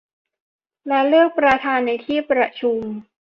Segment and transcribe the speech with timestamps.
[0.87, 2.79] และเลือกประธานในที่ประชุม